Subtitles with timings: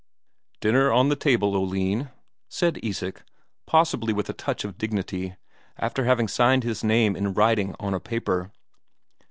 [0.61, 2.09] "Dinner on the table, Oline,"
[2.49, 3.23] said Isak,
[3.67, 5.35] possibly with a tough of dignity,
[5.77, 8.51] after having signed his name in writing on a paper.